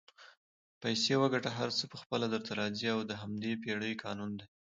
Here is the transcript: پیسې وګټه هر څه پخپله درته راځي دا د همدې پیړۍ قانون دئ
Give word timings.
پیسې 0.81 1.13
وګټه 1.21 1.49
هر 1.57 1.69
څه 1.77 1.83
پخپله 1.93 2.25
درته 2.33 2.51
راځي 2.59 2.89
دا 2.99 3.05
د 3.09 3.11
همدې 3.21 3.51
پیړۍ 3.63 3.93
قانون 4.05 4.31
دئ 4.39 4.45